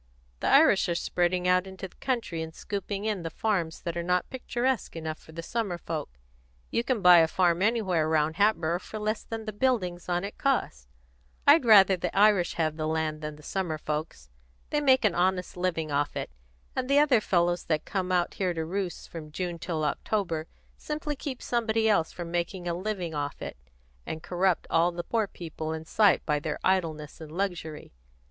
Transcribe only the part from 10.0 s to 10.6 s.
on it